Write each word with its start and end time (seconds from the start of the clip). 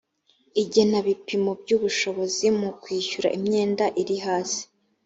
igenabipimo 0.61 1.51
by’ 1.61 1.71
ubushobozi 1.77 2.45
mu 2.59 2.69
kwishyura 2.81 3.27
imyenda 3.37 3.85
iri 4.01 4.17
hasi 4.25 4.61